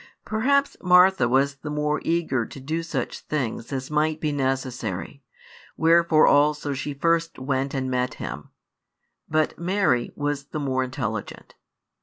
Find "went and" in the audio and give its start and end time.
7.37-7.87